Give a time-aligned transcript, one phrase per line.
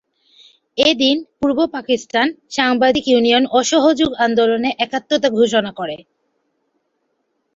[0.77, 5.97] এদিন পূর্ব পাকিস্তান সাংবাদিক ইউনিয়ন অসহযোগ আন্দোলনে একাত্মতা ঘোষণা করে।